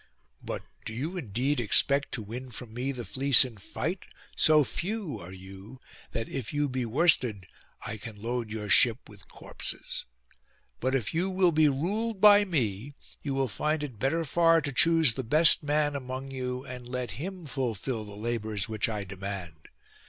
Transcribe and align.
But 0.41 0.63
do 0.83 0.93
you 0.93 1.15
indeed 1.15 1.59
expect 1.59 2.11
to 2.13 2.23
win 2.23 2.49
from 2.49 2.73
me 2.73 2.91
the 2.91 3.05
fleece 3.05 3.45
in 3.45 3.57
fight? 3.57 4.07
So 4.35 4.63
few 4.63 5.23
you 5.29 5.75
are 5.79 6.13
that 6.13 6.27
if 6.27 6.51
you 6.51 6.67
be 6.67 6.87
worsted 6.87 7.45
I 7.85 7.97
can 7.97 8.19
load 8.19 8.49
your 8.49 8.67
ship 8.67 9.07
with 9.07 9.19
your 9.19 9.27
corpses. 9.27 10.05
But 10.79 10.95
if 10.95 11.13
you 11.13 11.29
will 11.29 11.51
be 11.51 11.69
ruled 11.69 12.19
by 12.19 12.45
me, 12.45 12.95
you 13.21 13.35
will 13.35 13.47
find 13.47 13.83
it 13.83 13.99
better 13.99 14.25
far 14.25 14.59
to 14.61 14.71
choose 14.73 15.13
the 15.13 15.23
best 15.23 15.61
man 15.61 15.95
among 15.95 16.31
you, 16.31 16.65
and 16.65 16.87
let 16.87 17.11
him 17.21 17.45
fulfil 17.45 18.03
the 18.03 18.15
labours 18.15 18.67
which 18.67 18.89
I 18.89 19.03
demand. 19.03 19.67